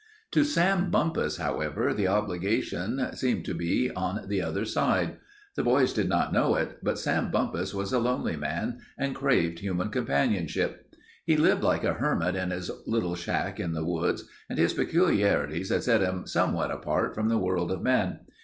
[0.31, 5.17] To Sam Bumpus, however, the obligation seemed to be on the other side.
[5.55, 9.59] The boys did not know it, but Sam Bumpus was a lonely man and craved
[9.59, 10.95] human companionship.
[11.23, 15.69] He lived like a hermit in his little shack in the woods and his peculiarities
[15.69, 18.21] had set him somewhat apart from the world of men.